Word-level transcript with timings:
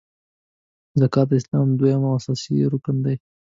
زکات 0.99 1.27
د 1.29 1.31
اسلام 1.39 1.67
دریم 1.79 2.01
او 2.07 2.13
اساسې 2.19 2.55
رکن 2.73 2.95
دی. 3.05 3.15